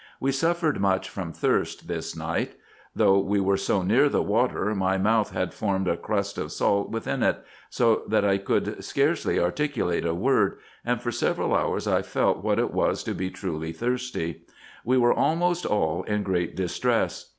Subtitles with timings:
[0.19, 2.55] We suffered much from thirst this night:
[2.95, 6.89] though we were so near the water, my mouth had formed a crust of salt
[6.89, 7.37] within it,
[7.69, 12.57] so that I could scarcely articulate a word, and for several hours I felt what
[12.57, 14.41] it was to be truly thirsty.
[14.83, 17.29] We were almost all in great distress.